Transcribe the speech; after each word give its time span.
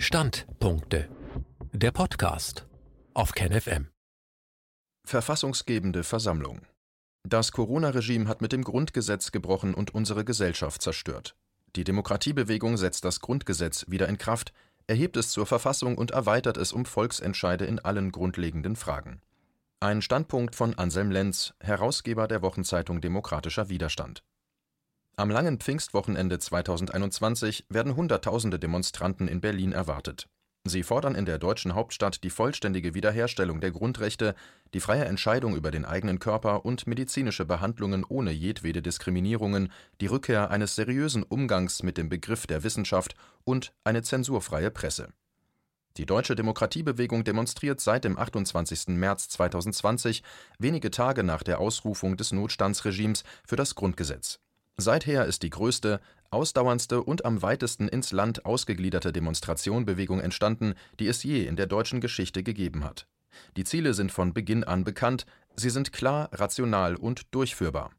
Standpunkte. 0.00 1.08
Der 1.72 1.90
Podcast 1.90 2.68
auf 3.14 3.32
KenFM. 3.32 3.88
Verfassungsgebende 5.04 6.04
Versammlung. 6.04 6.60
Das 7.24 7.50
Corona-Regime 7.50 8.28
hat 8.28 8.40
mit 8.40 8.52
dem 8.52 8.62
Grundgesetz 8.62 9.32
gebrochen 9.32 9.74
und 9.74 9.92
unsere 9.92 10.24
Gesellschaft 10.24 10.82
zerstört. 10.82 11.34
Die 11.74 11.82
Demokratiebewegung 11.82 12.76
setzt 12.76 13.04
das 13.04 13.18
Grundgesetz 13.18 13.86
wieder 13.88 14.08
in 14.08 14.18
Kraft, 14.18 14.52
erhebt 14.86 15.16
es 15.16 15.32
zur 15.32 15.46
Verfassung 15.46 15.98
und 15.98 16.12
erweitert 16.12 16.58
es 16.58 16.72
um 16.72 16.86
Volksentscheide 16.86 17.64
in 17.64 17.80
allen 17.80 18.12
grundlegenden 18.12 18.76
Fragen. 18.76 19.20
Ein 19.80 20.00
Standpunkt 20.00 20.54
von 20.54 20.74
Anselm 20.78 21.10
Lenz, 21.10 21.54
Herausgeber 21.58 22.28
der 22.28 22.40
Wochenzeitung 22.40 23.00
Demokratischer 23.00 23.68
Widerstand. 23.68 24.22
Am 25.18 25.30
langen 25.30 25.58
Pfingstwochenende 25.58 26.38
2021 26.38 27.66
werden 27.68 27.96
Hunderttausende 27.96 28.60
Demonstranten 28.60 29.26
in 29.26 29.40
Berlin 29.40 29.72
erwartet. 29.72 30.28
Sie 30.62 30.84
fordern 30.84 31.16
in 31.16 31.24
der 31.24 31.40
deutschen 31.40 31.74
Hauptstadt 31.74 32.22
die 32.22 32.30
vollständige 32.30 32.94
Wiederherstellung 32.94 33.60
der 33.60 33.72
Grundrechte, 33.72 34.36
die 34.74 34.78
freie 34.78 35.06
Entscheidung 35.06 35.56
über 35.56 35.72
den 35.72 35.84
eigenen 35.84 36.20
Körper 36.20 36.64
und 36.64 36.86
medizinische 36.86 37.44
Behandlungen 37.44 38.04
ohne 38.08 38.30
jedwede 38.30 38.80
Diskriminierungen, 38.80 39.72
die 40.00 40.06
Rückkehr 40.06 40.52
eines 40.52 40.76
seriösen 40.76 41.24
Umgangs 41.24 41.82
mit 41.82 41.98
dem 41.98 42.08
Begriff 42.08 42.46
der 42.46 42.62
Wissenschaft 42.62 43.16
und 43.42 43.72
eine 43.82 44.02
zensurfreie 44.02 44.70
Presse. 44.70 45.08
Die 45.96 46.06
deutsche 46.06 46.36
Demokratiebewegung 46.36 47.24
demonstriert 47.24 47.80
seit 47.80 48.04
dem 48.04 48.16
28. 48.16 48.86
März 48.90 49.30
2020, 49.30 50.22
wenige 50.60 50.92
Tage 50.92 51.24
nach 51.24 51.42
der 51.42 51.58
Ausrufung 51.58 52.16
des 52.16 52.30
Notstandsregimes, 52.30 53.24
für 53.44 53.56
das 53.56 53.74
Grundgesetz. 53.74 54.38
Seither 54.80 55.24
ist 55.26 55.42
die 55.42 55.50
größte, 55.50 56.00
ausdauerndste 56.30 57.02
und 57.02 57.24
am 57.24 57.42
weitesten 57.42 57.88
ins 57.88 58.12
Land 58.12 58.44
ausgegliederte 58.44 59.12
Demonstrationbewegung 59.12 60.20
entstanden, 60.20 60.74
die 61.00 61.08
es 61.08 61.24
je 61.24 61.44
in 61.44 61.56
der 61.56 61.66
deutschen 61.66 62.00
Geschichte 62.00 62.44
gegeben 62.44 62.84
hat. 62.84 63.08
Die 63.56 63.64
Ziele 63.64 63.92
sind 63.92 64.12
von 64.12 64.32
Beginn 64.32 64.62
an 64.62 64.84
bekannt, 64.84 65.26
sie 65.56 65.70
sind 65.70 65.92
klar, 65.92 66.28
rational 66.32 66.94
und 66.94 67.34
durchführbar. 67.34 67.90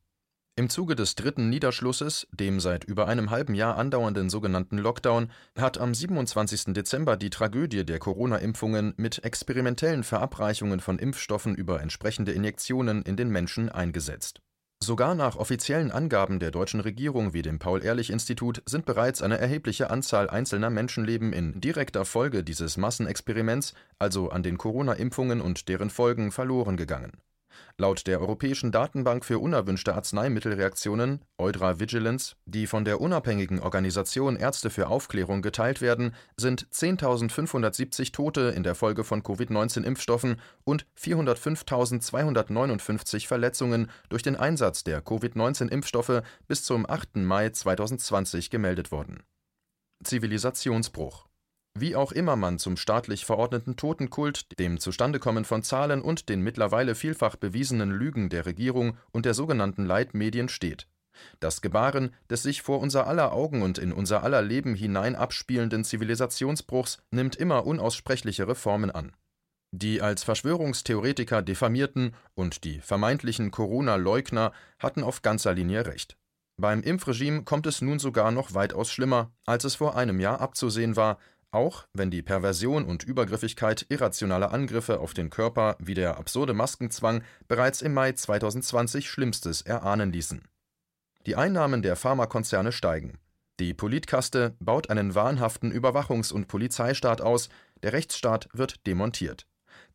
Im 0.55 0.69
Zuge 0.69 0.95
des 0.95 1.15
dritten 1.15 1.49
Niederschlusses, 1.49 2.27
dem 2.31 2.59
seit 2.59 2.83
über 2.85 3.07
einem 3.07 3.29
halben 3.29 3.55
Jahr 3.55 3.77
andauernden 3.77 4.29
sogenannten 4.29 4.77
Lockdown, 4.77 5.31
hat 5.57 5.77
am 5.77 5.93
27. 5.93 6.73
Dezember 6.73 7.17
die 7.17 7.29
Tragödie 7.29 7.85
der 7.85 7.99
Corona-Impfungen 7.99 8.93
mit 8.97 9.23
experimentellen 9.23 10.03
Verabreichungen 10.03 10.79
von 10.79 10.99
Impfstoffen 10.99 11.55
über 11.55 11.81
entsprechende 11.81 12.31
Injektionen 12.31 13.03
in 13.03 13.15
den 13.15 13.29
Menschen 13.29 13.69
eingesetzt. 13.69 14.41
Sogar 14.81 15.13
nach 15.13 15.35
offiziellen 15.35 15.91
Angaben 15.91 16.39
der 16.39 16.51
deutschen 16.51 16.79
Regierung 16.79 17.33
wie 17.33 17.41
dem 17.41 17.59
Paul-Ehrlich-Institut 17.59 18.63
sind 18.65 18.85
bereits 18.85 19.21
eine 19.21 19.37
erhebliche 19.37 19.89
Anzahl 19.89 20.29
einzelner 20.29 20.69
Menschenleben 20.69 21.33
in 21.33 21.59
direkter 21.59 22.05
Folge 22.05 22.45
dieses 22.45 22.77
Massenexperiments, 22.77 23.73
also 23.99 24.29
an 24.29 24.41
den 24.41 24.57
Corona-Impfungen 24.57 25.41
und 25.41 25.67
deren 25.67 25.89
Folgen, 25.89 26.31
verloren 26.31 26.77
gegangen 26.77 27.11
Laut 27.77 28.07
der 28.07 28.19
Europäischen 28.19 28.71
Datenbank 28.71 29.23
für 29.23 29.37
unerwünschte 29.39 29.95
Arzneimittelreaktionen 29.95 31.21
(Eudra 31.37 31.79
Vigilance), 31.79 32.35
die 32.45 32.67
von 32.67 32.85
der 32.85 32.99
unabhängigen 32.99 33.59
Organisation 33.59 34.35
Ärzte 34.35 34.69
für 34.69 34.87
Aufklärung 34.87 35.41
geteilt 35.41 35.81
werden, 35.81 36.13
sind 36.35 36.67
10.570 36.67 38.11
Tote 38.11 38.53
in 38.55 38.63
der 38.63 38.75
Folge 38.75 39.03
von 39.03 39.23
Covid-19-Impfstoffen 39.23 40.41
und 40.63 40.85
405.259 40.99 43.27
Verletzungen 43.27 43.89
durch 44.09 44.23
den 44.23 44.35
Einsatz 44.35 44.83
der 44.83 45.01
Covid-19-Impfstoffe 45.01 46.23
bis 46.47 46.63
zum 46.63 46.89
8. 46.89 47.17
Mai 47.17 47.49
2020 47.49 48.49
gemeldet 48.49 48.91
worden. 48.91 49.23
Zivilisationsbruch 50.03 51.28
wie 51.81 51.95
auch 51.95 52.11
immer 52.11 52.35
man 52.35 52.59
zum 52.59 52.77
staatlich 52.77 53.25
verordneten 53.25 53.75
Totenkult, 53.75 54.59
dem 54.59 54.79
Zustandekommen 54.79 55.45
von 55.45 55.63
Zahlen 55.63 56.01
und 56.01 56.29
den 56.29 56.41
mittlerweile 56.41 56.95
vielfach 56.95 57.35
bewiesenen 57.35 57.91
Lügen 57.91 58.29
der 58.29 58.45
Regierung 58.45 58.97
und 59.11 59.25
der 59.25 59.33
sogenannten 59.33 59.85
Leitmedien 59.85 60.49
steht. 60.49 60.87
Das 61.39 61.61
Gebaren 61.61 62.13
des 62.29 62.43
sich 62.43 62.61
vor 62.61 62.79
unser 62.79 63.07
aller 63.07 63.33
Augen 63.33 63.61
und 63.61 63.77
in 63.77 63.91
unser 63.91 64.23
aller 64.23 64.41
Leben 64.41 64.75
hinein 64.75 65.15
abspielenden 65.15 65.83
Zivilisationsbruchs 65.83 66.99
nimmt 67.11 67.35
immer 67.35 67.65
unaussprechlichere 67.65 68.55
Formen 68.55 68.91
an. 68.91 69.11
Die 69.71 70.01
als 70.01 70.23
Verschwörungstheoretiker 70.23 71.41
diffamierten 71.41 72.15
und 72.33 72.63
die 72.63 72.79
vermeintlichen 72.79 73.51
Corona-Leugner 73.51 74.51
hatten 74.79 75.03
auf 75.03 75.21
ganzer 75.21 75.53
Linie 75.53 75.85
recht. 75.85 76.17
Beim 76.57 76.81
Impfregime 76.81 77.43
kommt 77.43 77.67
es 77.67 77.81
nun 77.81 77.99
sogar 77.99 78.31
noch 78.31 78.53
weitaus 78.53 78.91
schlimmer, 78.91 79.31
als 79.45 79.63
es 79.63 79.75
vor 79.75 79.95
einem 79.95 80.19
Jahr 80.19 80.41
abzusehen 80.41 80.95
war, 80.95 81.19
auch 81.51 81.87
wenn 81.93 82.11
die 82.11 82.21
Perversion 82.21 82.85
und 82.85 83.03
Übergriffigkeit 83.03 83.85
irrationaler 83.89 84.51
Angriffe 84.51 84.99
auf 84.99 85.13
den 85.13 85.29
Körper 85.29 85.75
wie 85.79 85.93
der 85.93 86.17
absurde 86.17 86.53
Maskenzwang 86.53 87.23
bereits 87.47 87.81
im 87.81 87.93
Mai 87.93 88.11
2020 88.11 89.09
Schlimmstes 89.09 89.61
erahnen 89.61 90.11
ließen. 90.11 90.47
Die 91.25 91.35
Einnahmen 91.35 91.81
der 91.81 91.95
Pharmakonzerne 91.95 92.71
steigen. 92.71 93.17
Die 93.59 93.73
Politkaste 93.73 94.55
baut 94.59 94.89
einen 94.89 95.15
wahnhaften 95.15 95.71
Überwachungs- 95.71 96.31
und 96.31 96.47
Polizeistaat 96.47 97.19
aus, 97.19 97.49
der 97.83 97.91
Rechtsstaat 97.91 98.47
wird 98.53 98.87
demontiert. 98.87 99.48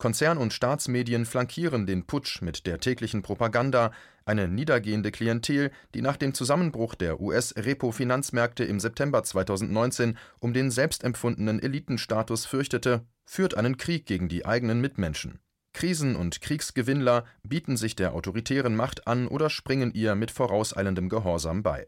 Konzern 0.04 0.36
und 0.36 0.52
Staatsmedien 0.52 1.24
flankieren 1.24 1.86
den 1.86 2.04
Putsch 2.04 2.42
mit 2.42 2.66
der 2.66 2.78
täglichen 2.78 3.22
Propaganda, 3.22 3.90
eine 4.26 4.48
niedergehende 4.48 5.10
Klientel, 5.10 5.70
die 5.94 6.02
nach 6.02 6.18
dem 6.18 6.34
Zusammenbruch 6.34 6.94
der 6.94 7.22
US-Repo-Finanzmärkte 7.22 8.64
im 8.64 8.80
September 8.80 9.22
2019 9.22 10.18
um 10.40 10.52
den 10.52 10.70
selbstempfundenen 10.70 11.58
Elitenstatus 11.58 12.44
fürchtete, 12.44 13.06
führt 13.24 13.56
einen 13.56 13.78
Krieg 13.78 14.04
gegen 14.04 14.28
die 14.28 14.44
eigenen 14.44 14.82
Mitmenschen. 14.82 15.38
Krisen- 15.72 16.16
und 16.16 16.42
Kriegsgewinnler 16.42 17.24
bieten 17.42 17.78
sich 17.78 17.96
der 17.96 18.12
autoritären 18.12 18.76
Macht 18.76 19.06
an 19.06 19.26
oder 19.26 19.48
springen 19.48 19.94
ihr 19.94 20.16
mit 20.16 20.30
vorauseilendem 20.30 21.08
Gehorsam 21.08 21.62
bei 21.62 21.86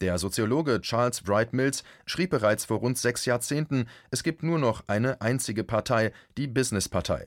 der 0.00 0.18
Soziologe 0.18 0.80
Charles 0.80 1.26
Wright 1.26 1.52
Mills 1.52 1.84
schrieb 2.06 2.30
bereits 2.30 2.64
vor 2.64 2.78
rund 2.78 2.98
sechs 2.98 3.24
Jahrzehnten, 3.26 3.86
es 4.10 4.22
gibt 4.22 4.42
nur 4.42 4.58
noch 4.58 4.84
eine 4.86 5.20
einzige 5.20 5.64
Partei, 5.64 6.12
die 6.36 6.46
Businesspartei. 6.46 7.26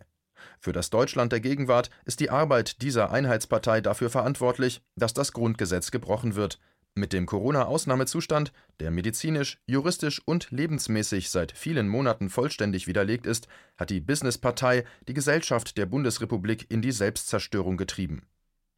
Für 0.59 0.73
das 0.73 0.89
Deutschland 0.89 1.31
der 1.31 1.39
Gegenwart 1.39 1.89
ist 2.05 2.19
die 2.19 2.29
Arbeit 2.29 2.81
dieser 2.81 3.11
Einheitspartei 3.11 3.81
dafür 3.81 4.09
verantwortlich, 4.09 4.81
dass 4.95 5.13
das 5.13 5.33
Grundgesetz 5.33 5.91
gebrochen 5.91 6.35
wird. 6.35 6.59
Mit 6.95 7.11
dem 7.11 7.25
Corona-Ausnahmezustand, 7.25 8.53
der 8.79 8.91
medizinisch, 8.91 9.57
juristisch 9.65 10.21
und 10.25 10.51
lebensmäßig 10.51 11.31
seit 11.31 11.51
vielen 11.51 11.87
Monaten 11.87 12.29
vollständig 12.29 12.85
widerlegt 12.85 13.25
ist, 13.25 13.47
hat 13.77 13.89
die 13.89 13.99
Businesspartei 13.99 14.85
die 15.07 15.15
Gesellschaft 15.15 15.77
der 15.77 15.87
Bundesrepublik 15.87 16.69
in 16.69 16.83
die 16.83 16.91
Selbstzerstörung 16.91 17.77
getrieben. 17.77 18.27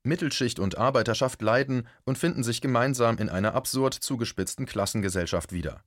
Mittelschicht 0.06 0.60
und 0.60 0.78
Arbeiterschaft 0.78 1.42
leiden 1.42 1.88
und 2.04 2.18
finden 2.18 2.44
sich 2.44 2.62
gemeinsam 2.62 3.18
in 3.18 3.30
einer 3.30 3.54
absurd 3.54 3.94
zugespitzten 3.94 4.66
Klassengesellschaft 4.66 5.52
wieder. 5.52 5.84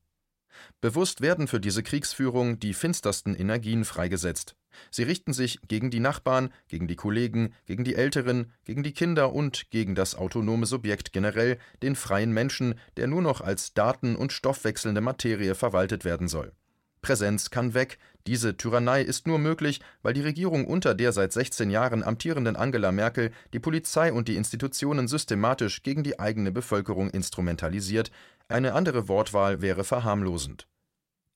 Bewusst 0.80 1.20
werden 1.20 1.48
für 1.48 1.60
diese 1.60 1.82
Kriegsführung 1.82 2.58
die 2.58 2.74
finstersten 2.74 3.34
Energien 3.34 3.84
freigesetzt. 3.84 4.56
Sie 4.90 5.02
richten 5.02 5.32
sich 5.32 5.60
gegen 5.66 5.90
die 5.90 6.00
Nachbarn, 6.00 6.52
gegen 6.68 6.86
die 6.86 6.96
Kollegen, 6.96 7.54
gegen 7.66 7.84
die 7.84 7.94
Älteren, 7.94 8.52
gegen 8.64 8.82
die 8.82 8.92
Kinder 8.92 9.32
und 9.32 9.70
gegen 9.70 9.94
das 9.94 10.14
autonome 10.14 10.66
Subjekt 10.66 11.12
generell, 11.12 11.58
den 11.82 11.96
freien 11.96 12.32
Menschen, 12.32 12.74
der 12.96 13.06
nur 13.06 13.22
noch 13.22 13.40
als 13.40 13.74
Daten- 13.74 14.16
und 14.16 14.32
stoffwechselnde 14.32 15.00
Materie 15.00 15.54
verwaltet 15.54 16.04
werden 16.04 16.28
soll. 16.28 16.52
Präsenz 17.00 17.50
kann 17.50 17.74
weg. 17.74 17.98
Diese 18.26 18.56
Tyrannei 18.56 19.02
ist 19.02 19.26
nur 19.26 19.38
möglich, 19.38 19.80
weil 20.02 20.12
die 20.14 20.22
Regierung 20.22 20.66
unter 20.66 20.94
der 20.94 21.12
seit 21.12 21.32
16 21.32 21.70
Jahren 21.70 22.02
amtierenden 22.02 22.56
Angela 22.56 22.92
Merkel 22.92 23.30
die 23.52 23.60
Polizei 23.60 24.12
und 24.12 24.28
die 24.28 24.36
Institutionen 24.36 25.08
systematisch 25.08 25.82
gegen 25.82 26.02
die 26.02 26.18
eigene 26.18 26.52
Bevölkerung 26.52 27.10
instrumentalisiert. 27.10 28.10
Eine 28.48 28.74
andere 28.74 29.08
Wortwahl 29.08 29.62
wäre 29.62 29.84
verharmlosend. 29.84 30.66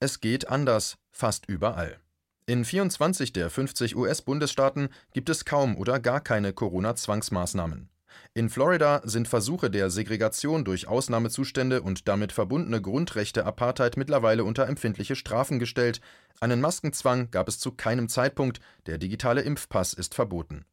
Es 0.00 0.21
geht 0.21 0.49
anders, 0.49 0.97
fast 1.11 1.47
überall. 1.49 1.99
In 2.47 2.65
24 2.65 3.32
der 3.32 3.50
50 3.50 3.94
US-Bundesstaaten 3.97 4.88
gibt 5.12 5.29
es 5.29 5.44
kaum 5.44 5.76
oder 5.76 6.00
gar 6.00 6.20
keine 6.20 6.53
Corona-Zwangsmaßnahmen. 6.53 7.92
In 8.35 8.49
Florida 8.49 9.03
sind 9.05 9.29
Versuche 9.29 9.70
der 9.70 9.91
Segregation 9.91 10.64
durch 10.64 10.88
Ausnahmezustände 10.88 11.82
und 11.82 12.09
damit 12.09 12.32
verbundene 12.32 12.81
Grundrechte-Apartheid 12.81 13.97
mittlerweile 13.97 14.44
unter 14.44 14.67
empfindliche 14.67 15.17
Strafen 15.17 15.59
gestellt. 15.59 16.00
Einen 16.41 16.61
Maskenzwang 16.61 17.31
gab 17.31 17.49
es 17.49 17.59
zu 17.59 17.73
keinem 17.73 18.09
Zeitpunkt, 18.09 18.61
der 18.87 18.99
digitale 18.99 19.43
Impfpass 19.43 19.94
ist 19.94 20.14
verboten. 20.14 20.64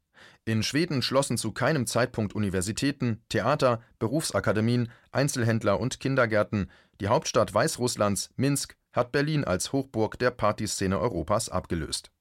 In 0.46 0.64
Schweden 0.64 1.02
schlossen 1.02 1.38
zu 1.38 1.52
keinem 1.52 1.86
Zeitpunkt 1.86 2.34
Universitäten, 2.34 3.22
Theater, 3.30 3.82
Berufsakademien, 4.00 4.92
Einzelhändler 5.12 5.80
und 5.80 6.00
Kindergärten. 6.00 6.70
Die 7.02 7.08
Hauptstadt 7.08 7.54
Weißrusslands, 7.54 8.32
Minsk, 8.36 8.76
hat 8.92 9.12
Berlin 9.12 9.44
als 9.44 9.72
Hochburg 9.72 10.18
der 10.20 10.32
Partyszene 10.32 11.00
Europas 11.00 11.50
abgelöst 11.50 12.12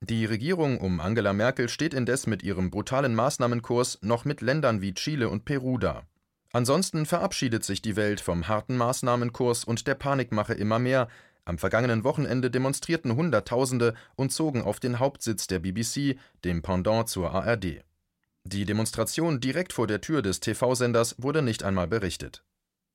die 0.00 0.24
Regierung 0.24 0.78
um 0.78 1.00
Angela 1.00 1.32
Merkel 1.32 1.68
steht 1.68 1.94
indes 1.94 2.26
mit 2.26 2.42
ihrem 2.42 2.70
brutalen 2.70 3.14
Maßnahmenkurs 3.14 3.98
noch 4.02 4.24
mit 4.24 4.40
Ländern 4.40 4.80
wie 4.80 4.94
Chile 4.94 5.28
und 5.28 5.44
Peru 5.44 5.78
da. 5.78 6.04
Ansonsten 6.52 7.06
verabschiedet 7.06 7.64
sich 7.64 7.82
die 7.82 7.96
Welt 7.96 8.20
vom 8.20 8.48
harten 8.48 8.76
Maßnahmenkurs 8.76 9.64
und 9.64 9.86
der 9.86 9.94
Panikmache 9.94 10.54
immer 10.54 10.78
mehr, 10.78 11.08
Am 11.46 11.58
vergangenen 11.58 12.02
Wochenende 12.02 12.50
demonstrierten 12.50 13.14
Hunderttausende 13.14 13.94
und 14.16 14.32
zogen 14.32 14.62
auf 14.62 14.80
den 14.80 14.98
Hauptsitz 14.98 15.46
der 15.46 15.60
BBC, 15.60 16.18
dem 16.44 16.60
Pendant 16.60 17.08
zur 17.08 17.30
ARD. 17.30 17.84
Die 18.42 18.64
Demonstration 18.64 19.38
direkt 19.38 19.72
vor 19.72 19.86
der 19.86 20.00
Tür 20.00 20.22
des 20.22 20.40
TV-Senders 20.40 21.14
wurde 21.18 21.42
nicht 21.42 21.62
einmal 21.62 21.86
berichtet. 21.86 22.42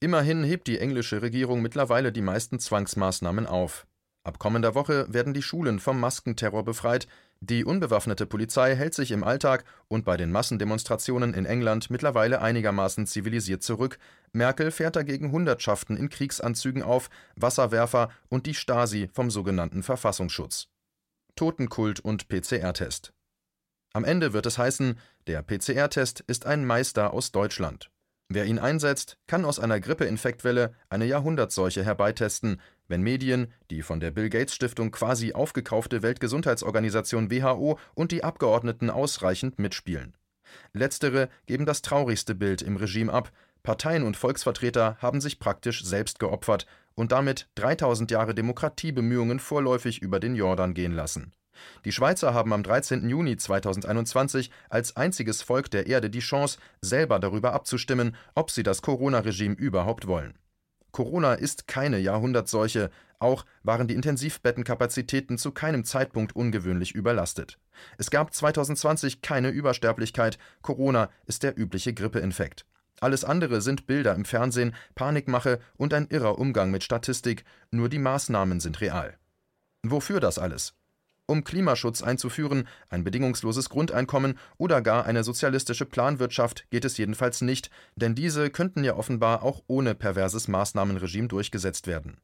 Immerhin 0.02 0.44
hebt 0.44 0.68
die 0.68 0.80
englische 0.80 1.22
Regierung 1.22 1.62
mittlerweile 1.62 2.12
die 2.12 2.22
meisten 2.22 2.60
Zwangsmaßnahmen 2.60 3.48
auf. 3.48 3.88
Ab 4.24 4.38
kommender 4.38 4.76
Woche 4.76 5.12
werden 5.12 5.34
die 5.34 5.42
Schulen 5.42 5.80
vom 5.80 6.00
Maskenterror 6.00 6.64
befreit, 6.64 7.08
die 7.40 7.66
unbewaffnete 7.66 8.28
Polizei 8.28 8.76
hält 8.76 8.94
sich 8.94 9.10
im 9.10 9.24
Alltag 9.24 9.66
und 9.88 10.06
bei 10.06 10.16
den 10.16 10.32
Massendemonstrationen 10.32 11.34
in 11.34 11.46
England 11.46 11.90
mittlerweile 11.90 12.40
einigermaßen 12.40 13.08
zivilisiert 13.08 13.64
zurück, 13.64 13.98
Merkel 14.32 14.70
fährt 14.70 14.96
dagegen 14.96 15.32
Hundertschaften 15.32 15.98
in 15.98 16.10
Kriegsanzügen 16.10 16.84
auf, 16.84 17.10
Wasserwerfer 17.36 18.12
und 18.30 18.46
die 18.46 18.54
Stasi 18.54 19.10
vom 19.12 19.32
sogenannten 19.32 19.82
Verfassungsschutz. 19.82 20.68
Totenkult 21.36 22.00
und 22.00 22.28
PCR-Test. 22.28 23.14
Am 23.94 24.04
Ende 24.04 24.34
wird 24.34 24.46
es 24.46 24.60
heißen, 24.60 25.00
der 25.26 25.42
PCR-Test 25.42 26.20
ist 26.28 26.46
ein 26.46 26.66
Meister 26.66 27.12
aus 27.12 27.32
Deutschland. 27.32 27.90
Wer 28.34 28.46
ihn 28.46 28.60
einsetzt, 28.60 29.18
kann 29.28 29.44
aus 29.44 29.60
einer 29.60 29.82
Grippeinfektwelle 29.82 30.74
eine 30.88 31.04
Jahrhundertseuche 31.04 31.84
herbeitesten, 31.84 32.62
wenn 32.88 33.02
Medien, 33.02 33.52
die 33.70 33.82
von 33.82 34.00
der 34.00 34.12
Bill 34.12 34.30
Gates 34.30 34.56
Stiftung 34.56 34.92
quasi 34.92 35.34
aufgekaufte 35.34 36.02
Weltgesundheitsorganisation 36.02 37.30
WHO 37.30 37.78
und 37.94 38.14
die 38.14 38.24
Abgeordneten 38.24 38.90
ausreichend 38.90 39.60
mitspielen. 39.60 40.16
Letztere 40.72 41.28
geben 41.46 41.66
das 41.66 41.82
traurigste 41.82 42.34
Bild 42.34 42.62
im 42.62 42.78
Regime 42.78 43.12
ab. 43.12 43.34
Parteien 43.64 44.04
und 44.04 44.16
Volksvertreter 44.16 44.96
haben 45.00 45.20
sich 45.20 45.38
praktisch 45.38 45.84
selbst 45.84 46.18
geopfert 46.18 46.68
und 46.96 47.12
damit 47.12 47.50
3000 47.56 48.12
Jahre 48.12 48.34
Demokratiebemühungen 48.34 49.40
vorläufig 49.40 50.02
über 50.02 50.22
den 50.22 50.36
Jordan 50.36 50.74
gehen 50.74 50.94
lassen. 50.94 51.34
Die 51.86 51.92
Schweizer 51.92 52.34
haben 52.34 52.54
am 52.54 52.64
13. 52.64 53.10
Juni 53.10 53.38
2021 53.38 54.52
als 54.70 54.96
einziges 54.96 55.42
Volk 55.42 55.72
der 55.72 55.88
Erde 55.88 56.10
die 56.10 56.20
Chance, 56.20 56.60
selber 56.82 57.20
darüber 57.20 57.54
abzustimmen, 57.54 58.16
ob 58.36 58.52
sie 58.52 58.64
das 58.64 58.82
Corona-Regime 58.82 59.56
überhaupt 59.56 60.08
wollen. 60.08 60.38
Corona 60.92 61.34
ist 61.34 61.68
keine 61.68 62.00
Jahrhundertseuche, 62.00 62.90
auch 63.20 63.46
waren 63.64 63.88
die 63.88 63.94
Intensivbettenkapazitäten 63.94 65.38
zu 65.38 65.52
keinem 65.52 65.86
Zeitpunkt 65.86 66.36
ungewöhnlich 66.36 66.94
überlastet. 66.94 67.60
Es 67.98 68.10
gab 68.10 68.34
2020 68.34 69.22
keine 69.22 69.50
Übersterblichkeit, 69.50 70.38
Corona 70.62 71.10
ist 71.26 71.44
der 71.44 71.58
übliche 71.58 71.94
Grippeinfekt. 71.94 72.66
Alles 73.00 73.24
andere 73.24 73.62
sind 73.62 73.88
Bilder 73.88 74.14
im 74.14 74.26
Fernsehen, 74.26 74.76
Panikmache 74.94 75.60
und 75.78 75.94
ein 75.94 76.08
irrer 76.10 76.38
Umgang 76.38 76.72
mit 76.72 76.84
Statistik, 76.84 77.46
nur 77.72 77.90
die 77.90 78.00
Maßnahmen 78.00 78.60
sind 78.60 78.82
real. 78.82 79.18
Wofür 79.84 80.20
das 80.20 80.38
alles? 80.38 80.76
Um 81.32 81.44
Klimaschutz 81.44 82.04
einzuführen, 82.04 82.68
ein 82.90 83.04
bedingungsloses 83.04 83.70
Grundeinkommen 83.70 84.38
oder 84.58 84.82
gar 84.82 85.06
eine 85.06 85.24
sozialistische 85.24 85.86
Planwirtschaft 85.86 86.70
geht 86.70 86.86
es 86.86 86.98
jedenfalls 86.98 87.42
nicht, 87.42 87.72
denn 87.96 88.14
diese 88.14 88.50
könnten 88.50 88.84
ja 88.84 88.96
offenbar 88.96 89.42
auch 89.42 89.64
ohne 89.68 89.96
perverses 89.96 90.48
Maßnahmenregime 90.48 91.30
durchgesetzt 91.30 91.88
werden. 91.88 92.18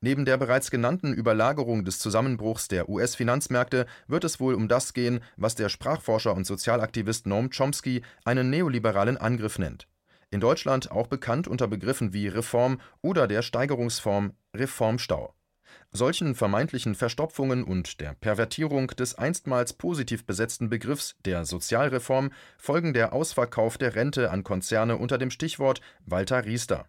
Neben 0.00 0.24
der 0.24 0.38
bereits 0.38 0.70
genannten 0.70 1.12
Überlagerung 1.12 1.84
des 1.84 1.98
Zusammenbruchs 1.98 2.68
der 2.68 2.88
US-Finanzmärkte 2.88 3.86
wird 4.06 4.24
es 4.24 4.40
wohl 4.40 4.54
um 4.54 4.68
das 4.68 4.94
gehen, 4.94 5.20
was 5.36 5.54
der 5.54 5.68
Sprachforscher 5.68 6.34
und 6.34 6.46
Sozialaktivist 6.46 7.26
Noam 7.26 7.50
Chomsky 7.50 8.02
einen 8.24 8.48
neoliberalen 8.48 9.18
Angriff 9.18 9.58
nennt. 9.58 9.86
In 10.30 10.40
Deutschland 10.40 10.90
auch 10.90 11.06
bekannt 11.06 11.46
unter 11.46 11.68
Begriffen 11.68 12.12
wie 12.12 12.28
Reform 12.28 12.80
oder 13.02 13.28
der 13.28 13.42
Steigerungsform 13.42 14.32
Reformstau. 14.56 15.35
Solchen 15.92 16.34
vermeintlichen 16.34 16.94
Verstopfungen 16.94 17.64
und 17.64 18.00
der 18.00 18.14
Pervertierung 18.14 18.88
des 18.88 19.14
einstmals 19.14 19.72
positiv 19.72 20.24
besetzten 20.26 20.68
Begriffs 20.68 21.16
der 21.24 21.44
Sozialreform 21.44 22.30
folgen 22.58 22.92
der 22.92 23.12
Ausverkauf 23.12 23.78
der 23.78 23.94
Rente 23.94 24.30
an 24.30 24.44
Konzerne 24.44 24.96
unter 24.96 25.18
dem 25.18 25.30
Stichwort 25.30 25.80
Walter 26.04 26.44
Riester, 26.44 26.86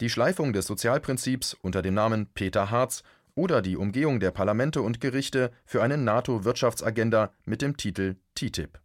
die 0.00 0.10
Schleifung 0.10 0.52
des 0.52 0.66
Sozialprinzips 0.66 1.54
unter 1.54 1.82
dem 1.82 1.94
Namen 1.94 2.26
Peter 2.34 2.70
Harz 2.70 3.02
oder 3.34 3.62
die 3.62 3.76
Umgehung 3.76 4.20
der 4.20 4.32
Parlamente 4.32 4.82
und 4.82 5.00
Gerichte 5.00 5.52
für 5.64 5.82
eine 5.82 5.96
NATO-Wirtschaftsagenda 5.96 7.32
mit 7.44 7.62
dem 7.62 7.76
Titel 7.76 8.16
TTIP 8.34 8.80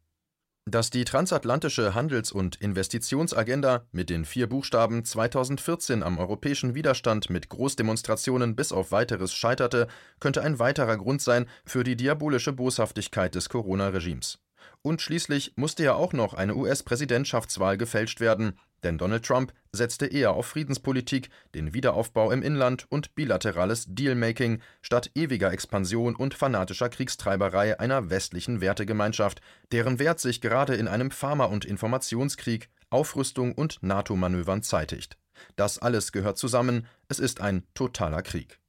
dass 0.65 0.89
die 0.89 1.03
transatlantische 1.03 1.93
Handels- 1.93 2.31
und 2.31 2.55
Investitionsagenda 2.55 3.85
mit 3.91 4.09
den 4.09 4.25
vier 4.25 4.47
Buchstaben 4.47 5.03
2014 5.03 6.03
am 6.03 6.17
europäischen 6.17 6.73
Widerstand 6.73 7.29
mit 7.29 7.49
Großdemonstrationen 7.49 8.55
bis 8.55 8.71
auf 8.71 8.91
weiteres 8.91 9.33
scheiterte, 9.33 9.87
könnte 10.19 10.41
ein 10.41 10.59
weiterer 10.59 10.97
Grund 10.97 11.21
sein 11.21 11.47
für 11.65 11.83
die 11.83 11.95
diabolische 11.95 12.53
Boshaftigkeit 12.53 13.35
des 13.35 13.49
Corona-Regimes. 13.49 14.42
Und 14.85 15.01
schließlich 15.01 15.53
musste 15.55 15.83
ja 15.83 15.93
auch 15.93 16.11
noch 16.11 16.33
eine 16.33 16.55
US-Präsidentschaftswahl 16.55 17.77
gefälscht 17.77 18.19
werden, 18.19 18.59
denn 18.83 18.97
Donald 18.97 19.25
Trump 19.25 19.53
setzte 19.71 20.07
eher 20.07 20.31
auf 20.31 20.45
Friedenspolitik, 20.45 21.29
den 21.55 21.73
Wiederaufbau 21.73 22.31
im 22.31 22.43
Inland 22.43 22.85
und 22.91 23.15
bilaterales 23.15 23.85
Dealmaking 23.87 24.61
statt 24.81 25.09
ewiger 25.15 25.53
Expansion 25.53 26.17
und 26.17 26.33
fanatischer 26.33 26.89
Kriegstreiberei 26.89 27.79
einer 27.79 28.09
westlichen 28.09 28.59
Wertegemeinschaft, 28.59 29.39
deren 29.71 29.99
Wert 29.99 30.19
sich 30.19 30.41
gerade 30.41 30.75
in 30.75 30.89
einem 30.89 31.11
Pharma- 31.11 31.45
und 31.45 31.63
Informationskrieg, 31.63 32.69
Aufrüstung 32.89 33.53
und 33.53 33.81
NATO-Manövern 33.81 34.63
zeitigt. 34.63 35.17
Das 35.55 35.79
alles 35.79 36.11
gehört 36.11 36.37
zusammen, 36.37 36.87
es 37.07 37.19
ist 37.19 37.39
ein 37.39 37.63
totaler 37.73 38.21
Krieg. 38.21 38.59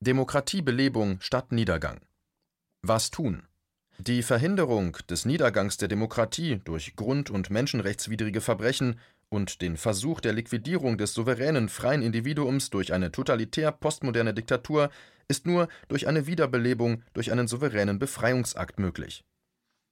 Demokratiebelebung 0.00 1.20
statt 1.20 1.52
Niedergang. 1.52 2.00
Was 2.82 3.10
tun? 3.10 3.46
Die 3.98 4.22
Verhinderung 4.22 4.96
des 5.08 5.24
Niedergangs 5.24 5.76
der 5.76 5.86
Demokratie 5.86 6.60
durch 6.64 6.96
grund- 6.96 7.30
und 7.30 7.50
menschenrechtswidrige 7.50 8.40
Verbrechen 8.40 8.98
und 9.28 9.62
den 9.62 9.76
Versuch 9.76 10.20
der 10.20 10.32
Liquidierung 10.32 10.98
des 10.98 11.14
souveränen 11.14 11.68
freien 11.68 12.02
Individuums 12.02 12.70
durch 12.70 12.92
eine 12.92 13.12
totalitär 13.12 13.70
postmoderne 13.70 14.34
Diktatur 14.34 14.90
ist 15.28 15.46
nur 15.46 15.68
durch 15.88 16.08
eine 16.08 16.26
Wiederbelebung 16.26 17.02
durch 17.12 17.30
einen 17.30 17.46
souveränen 17.46 17.98
Befreiungsakt 17.98 18.78
möglich. 18.78 19.24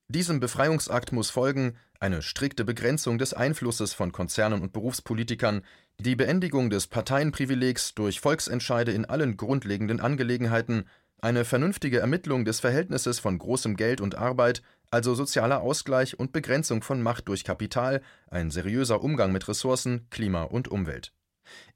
Diesem 0.08 0.40
Befreiungsakt 0.40 1.12
muss 1.12 1.30
folgen 1.30 1.76
eine 1.98 2.20
strikte 2.20 2.64
Begrenzung 2.64 3.18
des 3.18 3.32
Einflusses 3.32 3.94
von 3.94 4.12
Konzernen 4.12 4.60
und 4.60 4.72
Berufspolitikern, 4.72 5.62
die 5.98 6.16
Beendigung 6.16 6.68
des 6.68 6.88
Parteienprivilegs 6.88 7.94
durch 7.94 8.20
Volksentscheide 8.20 8.92
in 8.92 9.04
allen 9.04 9.36
grundlegenden 9.36 10.00
Angelegenheiten, 10.00 10.86
eine 11.22 11.44
vernünftige 11.44 12.00
Ermittlung 12.00 12.44
des 12.44 12.58
Verhältnisses 12.58 13.20
von 13.20 13.38
großem 13.38 13.76
Geld 13.76 14.00
und 14.00 14.16
Arbeit, 14.16 14.60
also 14.90 15.14
sozialer 15.14 15.60
Ausgleich 15.62 16.18
und 16.18 16.32
Begrenzung 16.32 16.82
von 16.82 17.00
Macht 17.00 17.28
durch 17.28 17.44
Kapital, 17.44 18.02
ein 18.28 18.50
seriöser 18.50 19.02
Umgang 19.02 19.30
mit 19.32 19.46
Ressourcen, 19.48 20.08
Klima 20.10 20.42
und 20.42 20.66
Umwelt. 20.68 21.12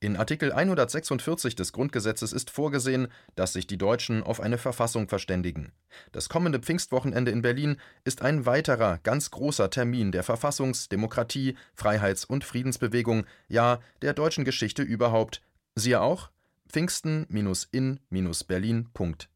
In 0.01 0.17
Artikel 0.17 0.51
146 0.53 1.55
des 1.55 1.73
Grundgesetzes 1.73 2.33
ist 2.33 2.51
vorgesehen, 2.51 3.07
dass 3.37 3.53
sich 3.53 3.69
die 3.69 3.79
Deutschen 3.79 4.25
auf 4.25 4.41
eine 4.41 4.59
Verfassung 4.59 5.09
verständigen. 5.09 5.73
Das 6.13 6.29
kommende 6.29 6.59
Pfingstwochenende 6.59 7.31
in 7.31 7.43
Berlin 7.43 7.77
ist 8.05 8.23
ein 8.23 8.47
weiterer, 8.47 8.99
ganz 9.03 9.31
großer 9.31 9.71
Termin 9.71 10.11
der 10.13 10.25
Verfassungs-, 10.25 10.89
Demokratie-, 10.89 11.57
Freiheits- 11.75 12.25
und 12.25 12.43
Friedensbewegung, 12.43 13.27
ja, 13.49 13.79
der 14.03 14.13
deutschen 14.13 14.45
Geschichte 14.45 14.83
überhaupt. 14.83 15.41
Siehe 15.77 16.01
auch 16.01 16.31
pfingsten-in-berlin.de. 16.69 19.36